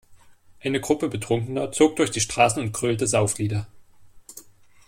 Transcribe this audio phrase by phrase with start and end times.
[0.59, 3.67] Eine Gruppe Betrunkener zog durch die Straßen und grölte Sauflieder.